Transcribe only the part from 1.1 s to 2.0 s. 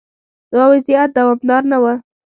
دوامدار نه و.